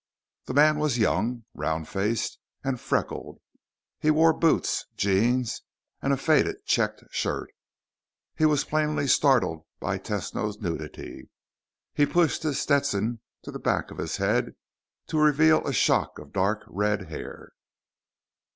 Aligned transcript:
The 0.45 0.55
man 0.55 0.79
was 0.79 0.97
young, 0.97 1.45
round 1.53 1.87
faced, 1.87 2.39
and 2.63 2.81
freckled. 2.81 3.39
He 3.99 4.09
wore 4.09 4.33
boots, 4.33 4.87
jeans, 4.97 5.61
and 6.01 6.11
a 6.11 6.17
faded 6.17 6.65
checked 6.65 7.03
shirt. 7.11 7.51
He 8.35 8.45
was 8.47 8.63
plainly 8.63 9.05
startled 9.05 9.63
by 9.79 9.99
Tesno's 9.99 10.59
nudity. 10.59 11.29
He 11.93 12.07
pushed 12.07 12.41
his 12.41 12.59
Stetson 12.59 13.19
to 13.43 13.51
the 13.51 13.59
back 13.59 13.91
of 13.91 13.99
his 13.99 14.17
head 14.17 14.55
to 15.05 15.19
reveal 15.21 15.67
a 15.67 15.71
shock 15.71 16.17
of 16.17 16.33
dark 16.33 16.63
red 16.65 17.09
hair. 17.09 17.51